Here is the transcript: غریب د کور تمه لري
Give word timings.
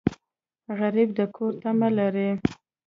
غریب 0.79 1.09
د 1.17 1.19
کور 1.35 1.51
تمه 1.61 1.89
لري 1.97 2.29